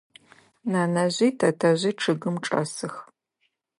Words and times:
Нэнэжъи 0.71 1.29
тэтэжъи 1.39 1.91
чъыгым 2.01 2.35
чӏэсых. 2.45 2.93